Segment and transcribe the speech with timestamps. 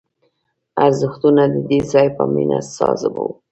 [0.85, 3.27] ارزښتونه د دې ځای په مینه ساز وو